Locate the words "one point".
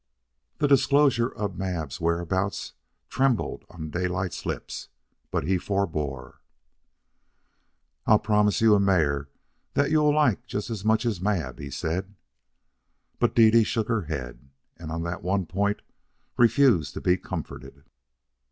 15.21-15.83